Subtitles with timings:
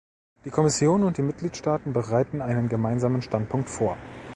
[0.45, 3.97] Die Kommission und die Mitgliedstaaten bereiten einen gemeinsamen Standpunkt vor.